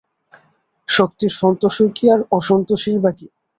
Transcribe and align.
শক্তির 0.87 1.31
সন্তোষই 1.31 1.89
কী 1.95 2.05
আর 2.09 2.21
অসন্তোষই 2.31 2.97
বা 3.03 3.11
কী? 3.11 3.27